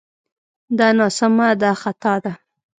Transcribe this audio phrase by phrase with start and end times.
[0.77, 2.33] دا ناسمه دا خطا ده